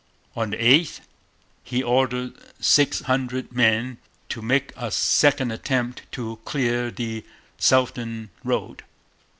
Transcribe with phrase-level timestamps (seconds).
[0.35, 1.01] On the 8th
[1.63, 7.23] he ordered six hundred men to make a second attempt to clear the
[7.59, 8.81] southern road.